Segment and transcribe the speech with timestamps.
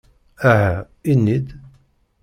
[0.49, 0.75] Aha,
[1.11, 1.47] ini-d!